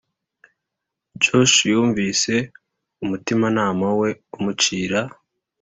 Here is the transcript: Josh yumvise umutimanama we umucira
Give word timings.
Josh 1.23 1.55
yumvise 1.71 2.33
umutimanama 3.03 3.87
we 3.99 4.09
umucira 4.37 4.99